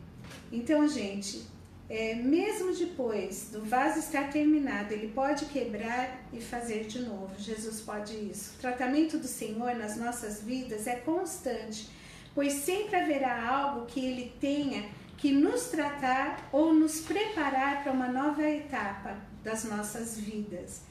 [0.53, 1.47] Então, gente,
[1.89, 7.31] é, mesmo depois do vaso estar terminado, ele pode quebrar e fazer de novo.
[7.39, 8.55] Jesus pode isso.
[8.57, 11.89] O tratamento do Senhor nas nossas vidas é constante,
[12.35, 18.07] pois sempre haverá algo que ele tenha que nos tratar ou nos preparar para uma
[18.07, 20.88] nova etapa das nossas vidas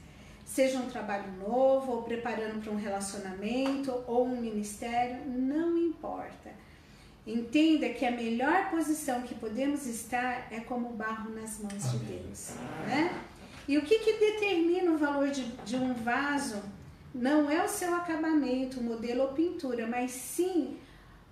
[0.48, 6.50] seja um trabalho novo, ou preparando para um relacionamento, ou um ministério, não importa.
[7.28, 12.00] Entenda que a melhor posição que podemos estar é como barro nas mãos Amém.
[12.00, 12.54] de Deus.
[12.88, 13.22] Né?
[13.68, 16.64] E o que, que determina o valor de, de um vaso?
[17.14, 20.78] Não é o seu acabamento, modelo ou pintura, mas sim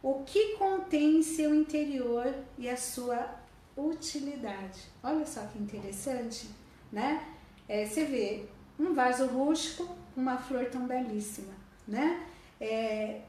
[0.04, 3.34] o que contém em seu interior e a sua
[3.78, 4.82] utilidade.
[5.01, 6.49] Olha só que interessante,
[6.91, 7.25] né?
[7.67, 8.45] É, você vê,
[8.79, 11.53] um vaso rústico, uma flor tão belíssima,
[11.88, 12.25] né?
[12.59, 13.21] É,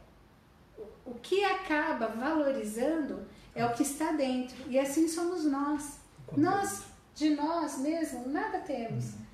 [1.04, 4.56] o que acaba valorizando é o que está dentro.
[4.68, 5.98] E assim somos nós.
[6.36, 9.04] Nós, de nós mesmos, nada temos.
[9.04, 9.26] Uhum.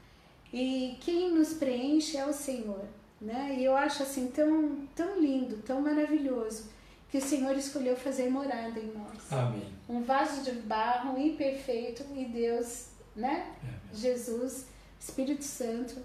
[0.53, 2.85] E quem nos preenche é o Senhor.
[3.21, 3.57] Né?
[3.59, 6.71] E eu acho assim tão, tão lindo, tão maravilhoso
[7.09, 9.33] que o Senhor escolheu fazer morada em nós.
[9.33, 9.73] Amém.
[9.89, 13.55] Um vaso de barro imperfeito e Deus, né?
[13.63, 14.67] É Jesus,
[15.03, 15.97] Espírito Santo,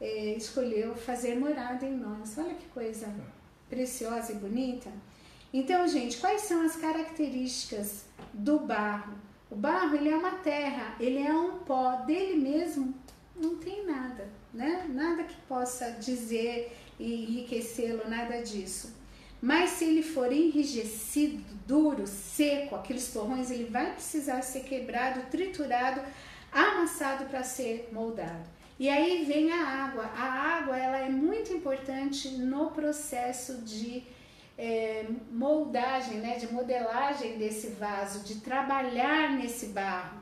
[0.00, 2.36] eh, escolheu fazer morada em nós.
[2.36, 3.06] Olha que coisa
[3.68, 4.90] preciosa e bonita.
[5.52, 9.14] Então, gente, quais são as características do barro?
[9.48, 12.94] O barro, ele é uma terra, ele é um pó, dele mesmo
[13.36, 14.86] não tem nada, né?
[14.88, 18.94] Nada que possa dizer e enriquecê-lo, nada disso.
[19.40, 26.02] Mas se ele for enrijecido, duro, seco, aqueles torrões, ele vai precisar ser quebrado, triturado,
[26.52, 28.48] amassado para ser moldado.
[28.78, 30.04] E aí vem a água.
[30.16, 30.24] A
[30.58, 34.04] água ela é muito importante no processo de
[34.56, 40.18] é, moldagem, né, de modelagem desse vaso, de trabalhar nesse barro.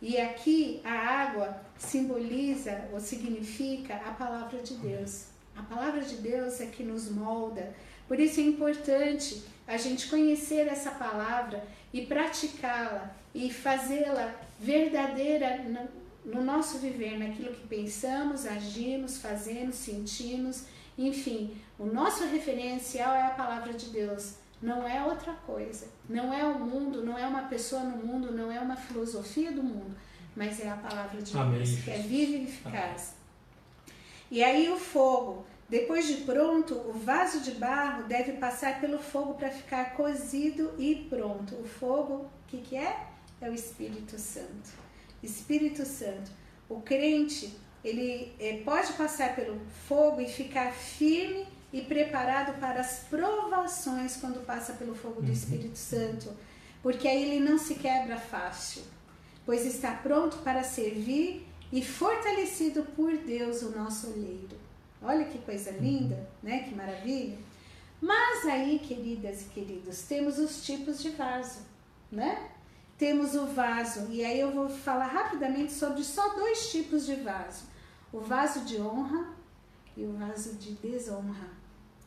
[0.00, 5.26] E aqui a água simboliza ou significa a palavra de Deus.
[5.56, 7.74] A palavra de Deus é que nos molda.
[8.06, 11.62] Por isso é importante a gente conhecer essa palavra
[11.92, 20.66] e praticá-la e fazê-la verdadeira no, no nosso viver, naquilo que pensamos, agimos, fazemos, sentimos
[20.98, 25.86] enfim, o nosso referencial é a palavra de Deus, não é outra coisa.
[26.08, 29.62] Não é o mundo, não é uma pessoa no mundo, não é uma filosofia do
[29.62, 29.96] mundo,
[30.34, 31.58] mas é a palavra de Amém.
[31.58, 33.14] Deus, que é viva e eficaz.
[34.28, 39.34] E aí o fogo, depois de pronto, o vaso de barro deve passar pelo fogo
[39.34, 41.54] para ficar cozido e pronto.
[41.54, 43.06] O fogo, o que, que é?
[43.40, 44.70] É o Espírito Santo.
[45.22, 46.30] Espírito Santo.
[46.68, 53.04] O crente ele é, pode passar pelo fogo e ficar firme e preparado para as
[53.10, 55.32] provações quando passa pelo fogo do uhum.
[55.32, 56.34] Espírito Santo,
[56.82, 58.82] porque aí ele não se quebra fácil,
[59.44, 64.56] pois está pronto para servir e fortalecido por Deus, o nosso oleiro.
[65.02, 66.26] Olha que coisa linda, uhum.
[66.50, 66.60] né?
[66.60, 67.38] Que maravilha.
[68.00, 71.60] Mas aí, queridas e queridos, temos os tipos de vaso,
[72.10, 72.48] né?
[72.98, 77.64] Temos o vaso, e aí eu vou falar rapidamente sobre só dois tipos de vaso:
[78.12, 79.28] o vaso de honra
[79.96, 81.48] e o vaso de desonra,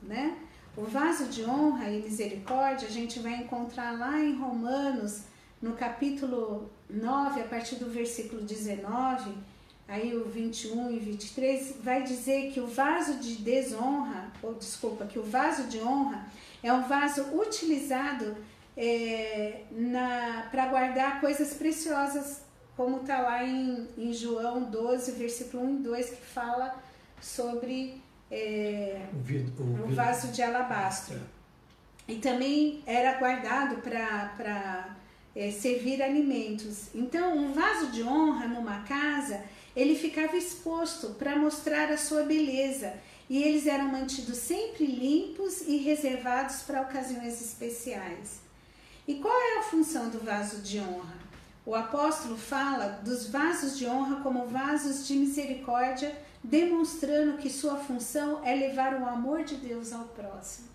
[0.04, 0.38] né?
[0.76, 5.22] O vaso de honra e misericórdia a gente vai encontrar lá em Romanos,
[5.62, 9.34] no capítulo 9, a partir do versículo 19,
[9.88, 15.20] aí o 21 e 23, vai dizer que o vaso de desonra, ou desculpa, que
[15.20, 16.26] o vaso de honra
[16.64, 18.36] é um vaso utilizado
[18.82, 19.62] é,
[20.50, 22.42] para guardar coisas preciosas,
[22.76, 26.82] como está lá em, em João 12, versículo 1 e 2, que fala
[27.22, 31.16] sobre é, o, vidro, o, vaso de alabastro.
[32.08, 32.14] É.
[32.14, 34.98] E também era guardado para
[35.36, 36.88] é, servir alimentos.
[36.96, 39.44] Então, um vaso de honra numa casa,
[39.76, 42.94] ele ficava exposto para mostrar a sua beleza.
[43.30, 48.41] E eles eram mantidos sempre limpos e reservados para ocasiões especiais.
[49.12, 51.16] E qual é a função do vaso de honra?
[51.66, 58.40] O apóstolo fala dos vasos de honra como vasos de misericórdia, demonstrando que sua função
[58.42, 60.70] é levar o amor de Deus ao próximo.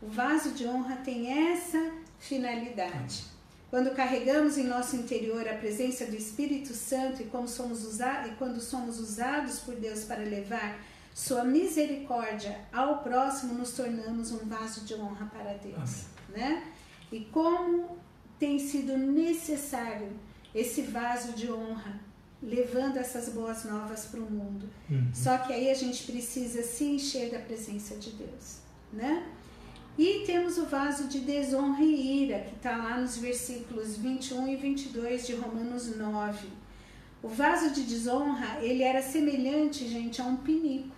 [0.00, 3.24] O vaso de honra tem essa finalidade.
[3.68, 8.34] Quando carregamos em nosso interior a presença do Espírito Santo e, como somos usados, e
[8.36, 10.78] quando somos usados por Deus para levar
[11.14, 16.04] sua misericórdia ao próximo, nos tornamos um vaso de honra para Deus.
[16.30, 16.73] Né?
[17.14, 17.96] E como
[18.40, 20.08] tem sido necessário
[20.52, 22.00] esse vaso de honra
[22.42, 24.68] levando essas boas novas para o mundo.
[24.90, 25.10] Uhum.
[25.14, 28.58] Só que aí a gente precisa se encher da presença de Deus,
[28.92, 29.28] né?
[29.96, 34.56] E temos o vaso de desonra e ira, que está lá nos versículos 21 e
[34.56, 36.48] 22 de Romanos 9.
[37.22, 40.92] O vaso de desonra, ele era semelhante, gente, a um pinico.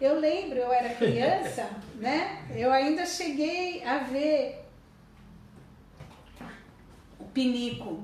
[0.00, 2.46] Eu lembro, eu era criança, né?
[2.54, 4.63] Eu ainda cheguei a ver
[7.34, 8.02] pinico.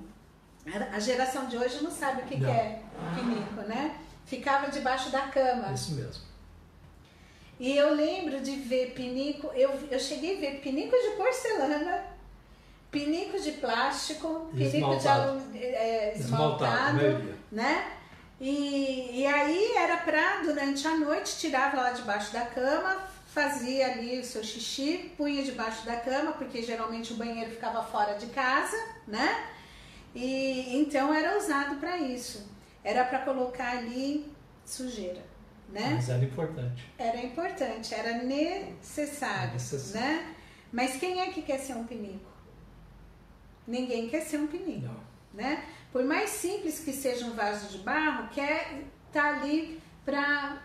[0.93, 2.83] A geração de hoje não sabe o que, que é
[3.15, 3.97] pinico, né?
[4.27, 5.73] Ficava debaixo da cama.
[5.73, 6.23] Isso mesmo.
[7.59, 12.05] E eu lembro de ver pinico, eu, eu cheguei a ver pinico de porcelana,
[12.91, 17.93] pinico de plástico, pinico de alu, é, esmaltado, esmaltado né?
[18.41, 22.97] E, e aí era pra, durante a noite, tirava lá debaixo da cama,
[23.33, 28.15] fazia ali o seu xixi, punha debaixo da cama, porque geralmente o banheiro ficava fora
[28.15, 28.77] de casa,
[29.07, 29.47] né?
[30.15, 32.51] E então era usado para isso.
[32.83, 34.33] Era para colocar ali
[34.65, 35.25] sujeira,
[35.69, 35.93] né?
[35.95, 36.85] Mas era importante.
[36.99, 40.07] Era importante, era necessário, necessário.
[40.07, 40.35] né?
[40.73, 42.31] Mas quem é que quer ser um pinico?
[43.67, 45.01] Ninguém quer ser um pinico, Não.
[45.35, 45.65] né?
[45.93, 50.63] Por mais simples que seja um vaso de barro, quer estar tá ali para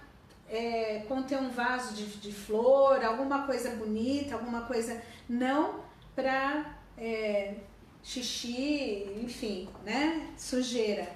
[0.49, 5.83] é, conter um vaso de, de, flor, alguma coisa bonita, alguma coisa não
[6.15, 7.55] para é,
[8.03, 10.29] xixi, enfim, né?
[10.37, 11.09] Sujeira.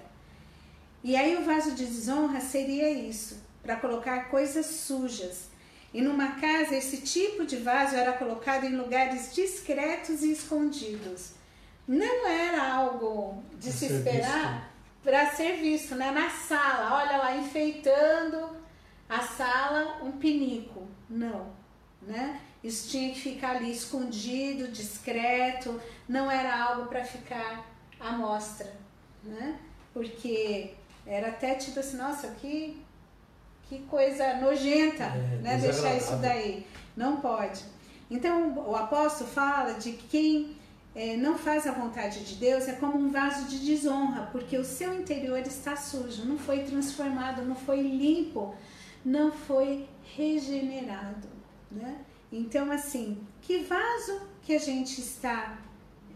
[1.04, 5.50] E aí o vaso de desonra seria isso, para colocar coisas sujas.
[5.94, 11.32] E numa casa, esse tipo de vaso era colocado em lugares discretos e escondidos.
[11.88, 14.72] Não era algo de se esperar
[15.04, 16.12] para ser visto, né?
[16.12, 18.59] Na sala, olha lá, enfeitando
[19.10, 20.88] a sala, um pinico.
[21.10, 21.48] Não,
[22.02, 22.40] né?
[22.64, 27.66] Isso tinha que ficar ali escondido, discreto, não era algo para ficar
[28.00, 28.72] à mostra,
[29.24, 29.58] né?
[29.94, 30.74] Porque
[31.06, 32.80] era até tipo assim, nossa, que,
[33.68, 35.58] que coisa nojenta, é, né?
[35.58, 36.68] Deixar isso daí.
[36.96, 37.64] Não pode.
[38.12, 40.58] Então o apóstolo fala de que quem
[40.96, 44.66] é, não faz a vontade de Deus é como um vaso de desonra, porque o
[44.66, 48.56] seu interior está sujo, não foi transformado, não foi limpo,
[49.04, 51.28] não foi regenerado,
[51.72, 52.06] né?
[52.32, 55.58] Então, assim, que vaso que a gente está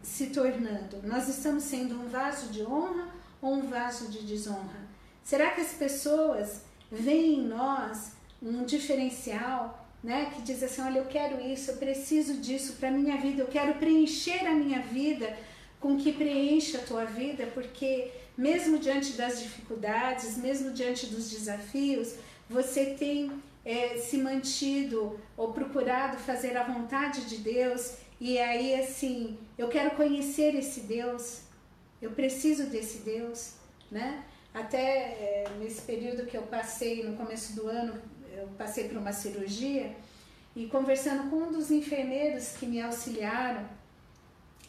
[0.02, 1.02] se tornando?
[1.04, 3.08] Nós estamos sendo um vaso de honra
[3.42, 4.84] ou um vaso de desonra?
[5.24, 6.62] Será que as pessoas
[6.92, 8.12] veem em nós
[8.42, 10.32] um diferencial, né?
[10.36, 13.76] Que diz assim, olha, eu quero isso, eu preciso disso para minha vida, eu quero
[13.76, 15.36] preencher a minha vida
[15.80, 22.16] com que preencha a tua vida, porque mesmo diante das dificuldades, mesmo diante dos desafios,
[22.54, 23.32] você tem
[23.66, 29.92] é, se mantido ou procurado fazer a vontade de Deus e aí assim, eu quero
[29.92, 31.42] conhecer esse Deus,
[32.02, 33.56] eu preciso desse Deus,
[33.92, 34.24] né?
[34.54, 38.00] Até é, nesse período que eu passei, no começo do ano,
[38.32, 39.96] eu passei por uma cirurgia
[40.56, 43.68] e conversando com um dos enfermeiros que me auxiliaram,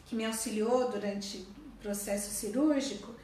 [0.07, 3.15] que me auxiliou durante o processo cirúrgico,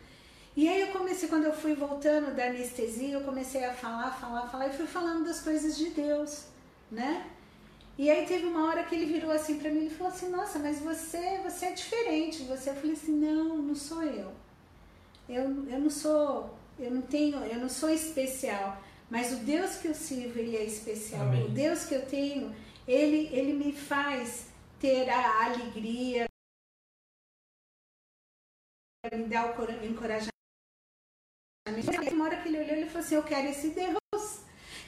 [0.56, 4.48] e aí eu comecei, quando eu fui voltando da anestesia, eu comecei a falar, falar,
[4.48, 6.46] falar, e fui falando das coisas de Deus,
[6.90, 7.30] né?
[7.96, 10.58] E aí teve uma hora que ele virou assim para mim e falou assim, nossa,
[10.58, 12.70] mas você, você é diferente, você.
[12.70, 14.32] Eu falei assim, não, não sou eu.
[15.28, 19.88] Eu, eu não sou, eu não tenho, eu não sou especial, mas o Deus que
[19.88, 21.22] eu sirvo, ele é especial.
[21.22, 21.44] Amém.
[21.44, 22.54] O Deus que eu tenho,
[22.88, 24.46] ele, ele me faz
[24.80, 26.26] ter a alegria,
[29.12, 30.39] me dá o encorajamento
[32.12, 34.40] uma hora que ele olhou, ele falou assim: Eu quero esse Deus.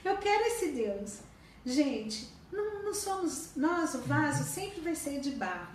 [0.04, 1.18] Eu quero esse Deus.
[1.64, 3.50] Gente, não, não somos.
[3.56, 5.68] Nós, o vaso, sempre vai ser de barro.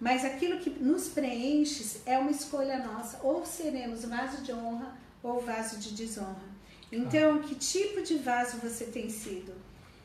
[0.00, 3.20] Mas aquilo que nos preenche é uma escolha nossa.
[3.22, 6.56] Ou seremos vaso de honra ou vaso de desonra.
[6.90, 9.52] Então, que tipo de vaso você tem sido?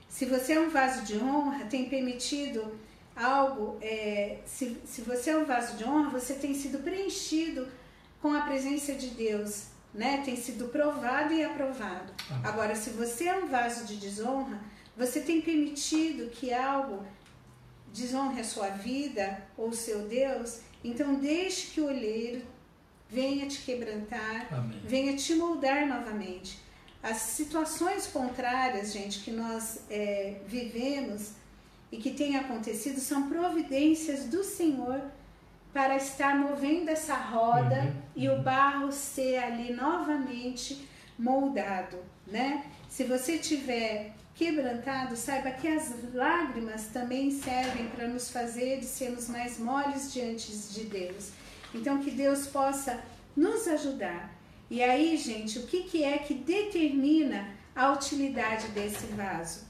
[0.10, 2.78] Se você é um vaso de honra, tem permitido
[3.16, 3.78] algo.
[3.82, 7.68] É, se, se você é um vaso de honra, você tem sido preenchido
[8.22, 10.22] com a presença de Deus né?
[10.24, 12.14] Tem sido provado e aprovado.
[12.30, 12.50] Ah.
[12.50, 14.60] Agora, se você é um vaso de desonra,
[14.96, 17.06] você tem permitido que algo
[17.94, 22.42] desonre a sua vida ou seu Deus, então deixe que o olheiro
[23.10, 24.82] venha te quebrantar, Amém.
[24.86, 26.60] venha te moldar novamente.
[27.04, 31.32] As situações contrárias, gente, que nós é, vivemos
[31.92, 35.02] e que tem acontecido são providências do Senhor
[35.74, 37.94] para estar movendo essa roda uhum.
[38.16, 41.98] e o barro ser ali novamente moldado,
[42.28, 42.66] né?
[42.90, 49.60] Se você tiver quebrantado, saiba que as lágrimas também servem para nos fazer sermos mais
[49.60, 51.32] moles diante de Deus.
[51.74, 53.00] Então que Deus possa
[53.36, 54.34] nos ajudar.
[54.70, 59.66] E aí, gente, o que, que é que determina a utilidade desse vaso?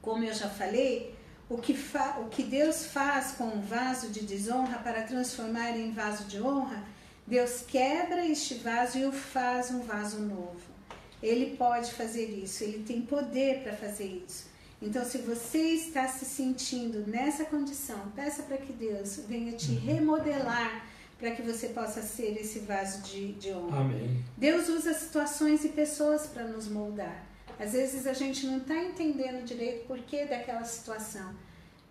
[0.00, 1.13] Como eu já falei,
[1.48, 1.76] o que,
[2.20, 6.82] o que Deus faz com um vaso de desonra para transformar em vaso de honra,
[7.26, 10.74] Deus quebra este vaso e o faz um vaso novo.
[11.22, 14.46] Ele pode fazer isso, ele tem poder para fazer isso.
[14.80, 19.80] Então, se você está se sentindo nessa condição, peça para que Deus venha te uhum.
[19.80, 20.86] remodelar
[21.18, 23.80] para que você possa ser esse vaso de, de honra.
[23.80, 24.22] Amém.
[24.36, 27.24] Deus usa situações e pessoas para nos moldar.
[27.58, 31.34] Às vezes a gente não está entendendo direito o porquê daquela situação,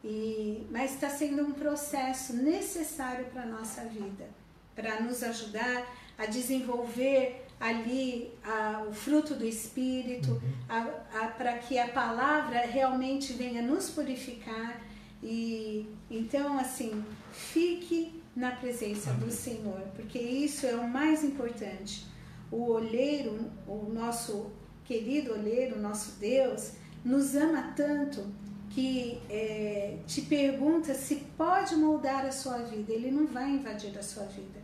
[0.03, 4.27] e, mas está sendo um processo necessário para a nossa vida,
[4.75, 5.87] para nos ajudar
[6.17, 11.31] a desenvolver ali a, o fruto do Espírito, uhum.
[11.37, 14.81] para que a palavra realmente venha nos purificar.
[15.21, 19.27] E então, assim, fique na presença Amém.
[19.27, 22.05] do Senhor, porque isso é o mais importante.
[22.51, 24.51] O olheiro, o nosso
[24.85, 26.73] querido olheiro, nosso Deus,
[27.03, 28.25] nos ama tanto
[28.69, 32.91] que é, te pergunta se pode moldar a sua vida.
[32.91, 34.59] Ele não vai invadir a sua vida.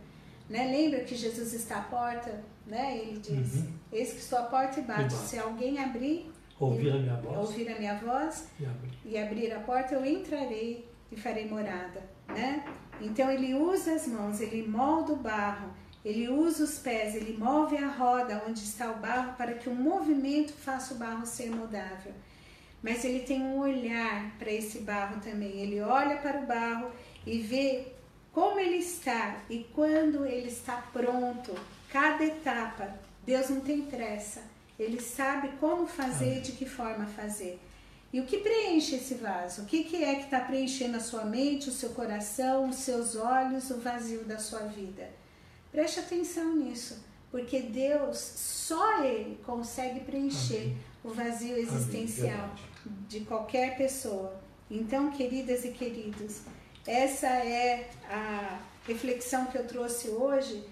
[0.48, 0.66] Né?
[0.66, 2.42] Lembra que Jesus está à porta?
[2.66, 2.98] Né?
[2.98, 3.72] Ele diz: uhum.
[3.92, 5.14] Eis que estou à porta e bato.
[5.14, 8.98] Se alguém abrir, ouvir a minha voz, ouvir a minha voz e, abrir.
[9.04, 12.02] e abrir a porta, eu entrarei e farei morada.
[12.28, 12.64] Né?
[13.00, 15.70] Então ele usa as mãos, ele molda o barro,
[16.04, 19.74] ele usa os pés, ele move a roda onde está o barro para que o
[19.74, 22.12] movimento faça o barro ser moldável.
[22.82, 25.60] Mas ele tem um olhar para esse barro também.
[25.60, 26.90] Ele olha para o barro
[27.26, 27.88] e vê
[28.32, 31.54] como ele está e quando ele está pronto.
[31.90, 32.94] Cada etapa,
[33.26, 34.42] Deus não tem pressa.
[34.78, 37.60] Ele sabe como fazer e de que forma fazer.
[38.10, 39.62] E o que preenche esse vaso?
[39.62, 43.14] O que, que é que está preenchendo a sua mente, o seu coração, os seus
[43.14, 45.19] olhos, o vazio da sua vida?
[45.70, 50.78] Preste atenção nisso, porque Deus, só Ele consegue preencher Amém.
[51.04, 52.50] o vazio existencial
[52.84, 53.04] Amém.
[53.08, 54.40] de qualquer pessoa.
[54.70, 56.40] Então, queridas e queridos,
[56.86, 60.64] essa é a reflexão que eu trouxe hoje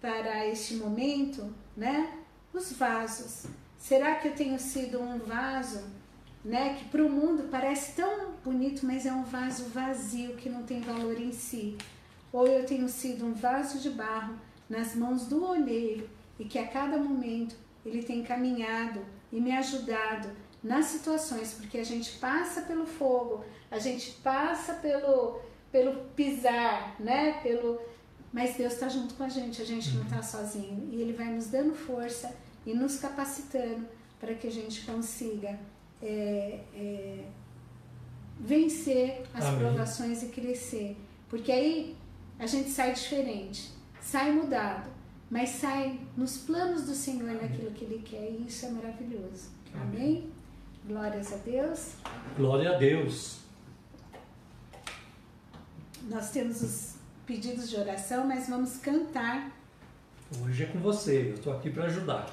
[0.00, 2.18] para este momento, né?
[2.52, 3.46] Os vasos.
[3.78, 5.82] Será que eu tenho sido um vaso
[6.44, 10.62] né, que para o mundo parece tão bonito, mas é um vaso vazio que não
[10.62, 11.76] tem valor em si.
[12.30, 14.36] Ou eu tenho sido um vaso de barro
[14.68, 16.08] nas mãos do olheiro
[16.38, 19.00] e que a cada momento ele tem caminhado
[19.32, 20.28] e me ajudado
[20.62, 25.40] nas situações, porque a gente passa pelo fogo, a gente passa pelo,
[25.70, 27.78] pelo pisar, né, pelo
[28.34, 31.26] mas Deus está junto com a gente, a gente não está sozinho e Ele vai
[31.26, 32.34] nos dando força
[32.66, 33.86] e nos capacitando
[34.18, 35.56] para que a gente consiga
[36.02, 37.24] é, é,
[38.40, 39.60] vencer as Amém.
[39.60, 40.96] provações e crescer.
[41.28, 41.96] Porque aí
[42.36, 43.70] a gente sai diferente,
[44.04, 44.90] sai mudado,
[45.30, 49.48] mas sai nos planos do Senhor naquilo que Ele quer e isso é maravilhoso.
[49.74, 49.96] Amém?
[49.96, 50.32] Amém?
[50.86, 51.92] Glórias a Deus.
[52.36, 53.38] Glória a Deus.
[56.02, 56.94] Nós temos os
[57.26, 59.50] pedidos de oração, mas vamos cantar.
[60.42, 62.28] Hoje é com você, eu estou aqui para ajudar.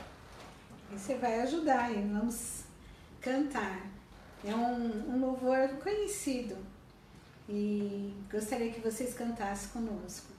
[0.91, 2.63] E você vai ajudar e vamos
[3.21, 3.89] cantar.
[4.43, 6.57] É um, um louvor conhecido
[7.47, 10.30] e gostaria que vocês cantassem conosco.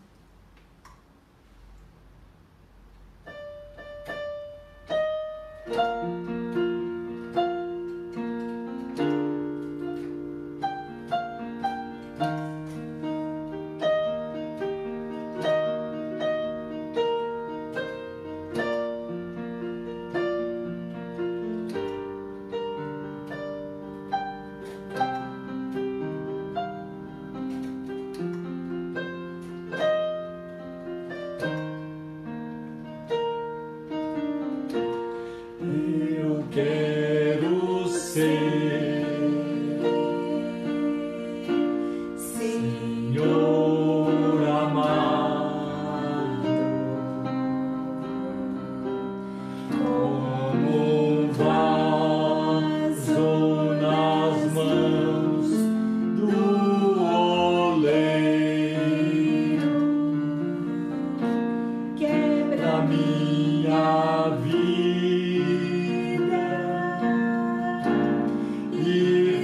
[5.67, 6.62] You.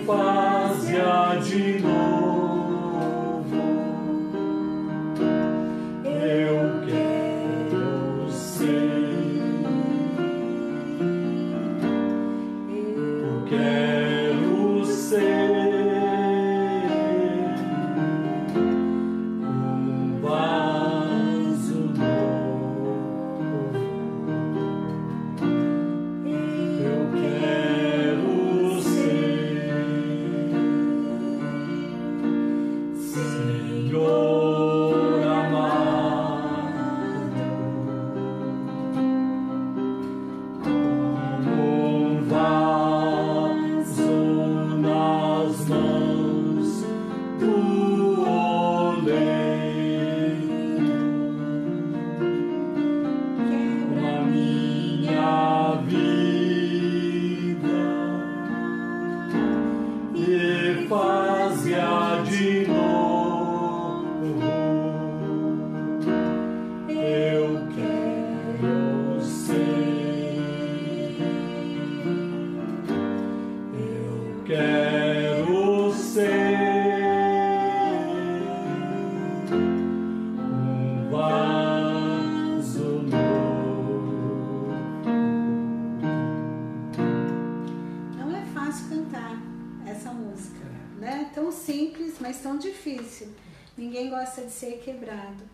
[0.09, 1.98] paz e a de novo.
[92.59, 93.29] Difícil.
[93.77, 95.45] Ninguém gosta de ser quebrado.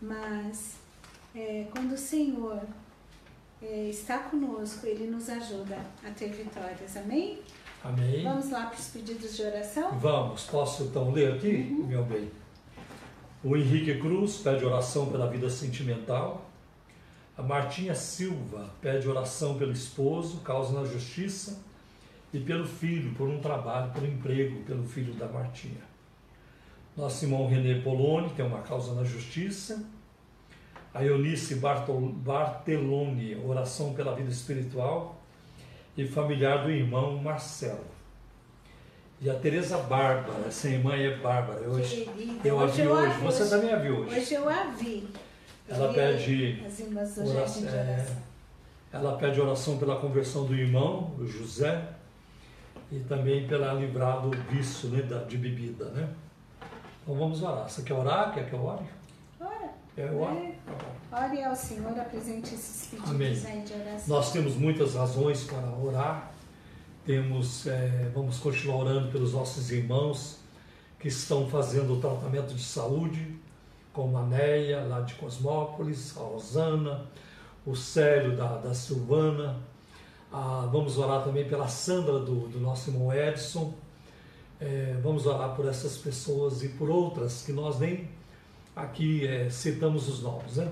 [0.00, 0.74] Mas
[1.34, 2.60] é, quando o Senhor
[3.62, 6.96] é, está conosco, Ele nos ajuda a ter vitórias.
[6.96, 7.40] Amém?
[7.82, 8.22] Amém.
[8.22, 9.98] Vamos lá para os pedidos de oração?
[9.98, 10.44] Vamos.
[10.44, 11.86] Posso então ler aqui, uhum.
[11.86, 12.30] meu bem?
[13.42, 16.44] O Henrique Cruz pede oração pela vida sentimental.
[17.36, 21.60] A Martinha Silva pede oração pelo esposo, causa na justiça,
[22.32, 25.88] e pelo filho, por um trabalho, por um emprego, pelo filho da Martinha.
[26.96, 29.84] Nosso irmão René Poloni tem uma causa na justiça.
[30.92, 35.20] A Eunice Bartoloni, oração pela vida espiritual
[35.96, 37.84] e familiar do irmão Marcelo.
[39.20, 41.60] E a Tereza Bárbara, essa irmã é Bárbara.
[41.60, 41.78] Eu,
[42.44, 43.10] eu a vi hoje.
[43.10, 43.20] hoje.
[43.20, 44.18] Você também a viu hoje.
[44.18, 45.08] Hoje eu a vi.
[45.68, 46.62] Ela pede
[47.18, 48.06] oração, é,
[48.92, 51.86] ela pede oração pela conversão do irmão, o José,
[52.90, 56.08] e também pela livrar do vício né, de bebida, né?
[57.02, 57.68] Então vamos orar.
[57.68, 58.32] Você quer orar?
[58.32, 58.84] Quer que eu ore?
[59.40, 59.70] Ora.
[59.96, 60.24] Eu?
[60.24, 60.54] É.
[61.10, 63.42] Ore ao Senhor, apresente esses pedidos Amém.
[63.46, 64.16] aí de oração.
[64.16, 66.32] Nós temos muitas razões para orar.
[67.04, 70.40] Temos, é, vamos continuar orando pelos nossos irmãos
[70.98, 73.38] que estão fazendo o tratamento de saúde
[73.98, 77.06] como a Neia, lá de Cosmópolis, a Rosana,
[77.66, 79.56] o Célio da, da Silvana.
[80.32, 83.74] Ah, vamos orar também pela Sandra do, do nosso irmão Edson.
[84.60, 88.08] É, vamos orar por essas pessoas e por outras que nós nem
[88.74, 90.70] aqui é, citamos os nomes, né?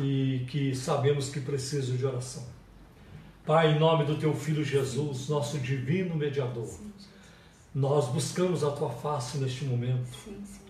[0.00, 2.44] E que sabemos que precisam de oração.
[3.44, 6.68] Pai, em nome do teu filho Jesus, nosso divino mediador,
[7.74, 10.06] nós buscamos a tua face neste momento.
[10.24, 10.68] Sim, sim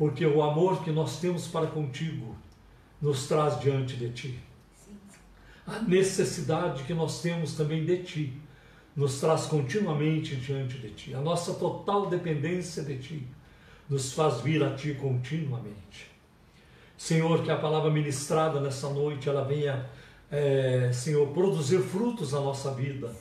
[0.00, 2.34] porque o amor que nós temos para contigo
[3.02, 4.40] nos traz diante de ti.
[5.70, 8.32] A necessidade que nós temos também de ti
[8.96, 11.14] nos traz continuamente diante de ti.
[11.14, 13.26] A nossa total dependência de ti
[13.88, 16.10] nos faz vir a ti continuamente.
[16.98, 19.88] Senhor, que a palavra ministrada nessa noite ela venha,
[20.30, 23.14] é, Senhor, produzir frutos na nossa vida,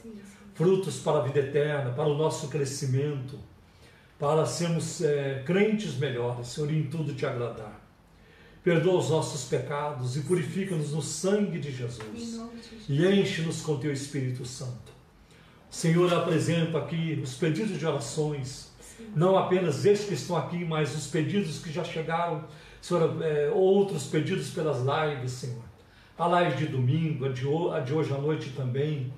[0.56, 3.38] frutos para a vida eterna, para o nosso crescimento
[4.20, 7.79] para sermos é, crentes melhores, Senhor, em tudo te agradar.
[8.64, 12.40] Perdoa os nossos pecados e purifica-nos no sangue de Jesus.
[12.88, 14.92] E enche-nos com teu Espírito Santo.
[15.70, 18.72] Senhor, apresento aqui os pedidos de orações,
[19.16, 22.44] não apenas estes que estão aqui, mas os pedidos que já chegaram,
[22.82, 25.64] Senhor, é, outros pedidos pelas lives, Senhor.
[26.18, 29.14] A live de domingo, a de, a de hoje à noite também.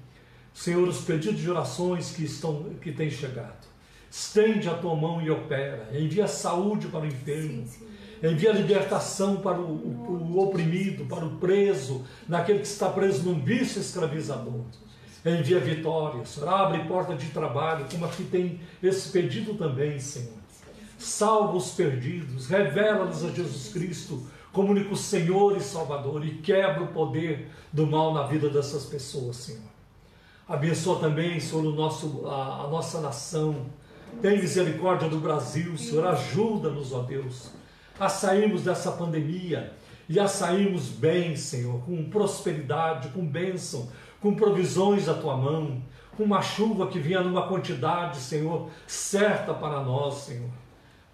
[0.54, 3.66] Senhor, os pedidos de orações que, estão, que têm chegado.
[4.10, 5.90] Estende a tua mão e opera.
[5.94, 7.66] Envia saúde para o enfermo.
[7.66, 7.91] Sim, sim.
[8.24, 13.40] Envia libertação para o, o, o, oprimido, para o preso, naquele que está preso num
[13.40, 14.62] vício escravizador.
[15.26, 16.50] Envia vitória, Senhor.
[16.50, 20.34] Abre porta de trabalho, como aqui tem esse pedido também, Senhor.
[20.98, 26.88] Salva os perdidos, revela-nos a Jesus Cristo como único Senhor e Salvador e quebra o
[26.88, 29.72] poder do mal na vida dessas pessoas, Senhor.
[30.48, 33.68] Abençoa também, Senhor, o nosso, a, a nossa nação
[34.22, 36.06] tem misericórdia do Brasil, Senhor.
[36.08, 37.52] Ajuda-nos, ó Deus,
[38.02, 39.74] a sairmos dessa pandemia
[40.10, 43.90] e a sairmos bem, Senhor, com prosperidade, com bênção,
[44.20, 45.84] com provisões da tua mão,
[46.18, 50.50] com uma chuva que venha numa quantidade, Senhor, certa para nós, Senhor.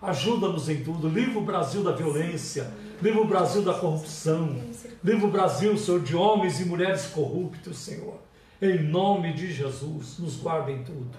[0.02, 1.10] Ajuda-nos em tudo.
[1.10, 2.72] Livra o Brasil da violência.
[3.02, 4.56] Livra o Brasil da corrupção.
[5.04, 8.18] Livra o Brasil, Senhor, de homens e mulheres corruptos, Senhor.
[8.62, 11.18] Em nome de Jesus, nos guarda em tudo.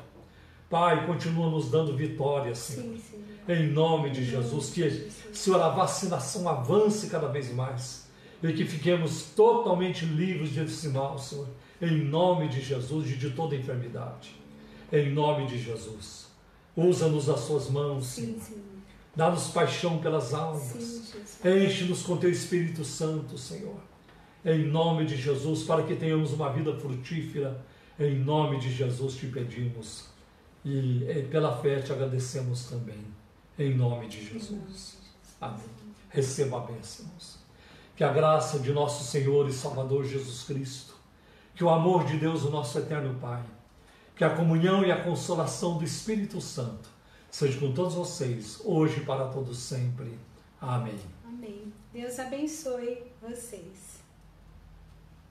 [0.70, 2.96] Pai, continua nos dando vitória, Senhor.
[2.96, 3.37] Sim, sim.
[3.48, 8.06] Em nome de Jesus, que, Senhor, a vacinação avance cada vez mais
[8.42, 11.48] e que fiquemos totalmente livres desse mal, Senhor.
[11.80, 14.36] Em nome de Jesus e de toda enfermidade.
[14.92, 16.26] Em nome de Jesus.
[16.76, 18.40] Usa-nos as suas mãos, Senhor.
[19.16, 21.14] Dá-nos paixão pelas almas.
[21.44, 23.80] Enche-nos com teu Espírito Santo, Senhor.
[24.44, 27.60] Em nome de Jesus, para que tenhamos uma vida frutífera.
[27.98, 30.04] Em nome de Jesus te pedimos.
[30.64, 33.04] E eh, pela fé te agradecemos também,
[33.58, 34.98] em nome de Jesus.
[35.40, 35.68] Amém.
[36.08, 37.06] Receba a bênção.
[37.96, 40.94] Que a graça de nosso Senhor e Salvador Jesus Cristo,
[41.54, 43.42] que o amor de Deus, o nosso eterno Pai,
[44.14, 46.88] que a comunhão e a consolação do Espírito Santo
[47.30, 50.18] seja com todos vocês, hoje e para todos sempre.
[50.60, 50.98] Amém.
[51.24, 51.72] Amém.
[51.92, 53.87] Deus abençoe vocês.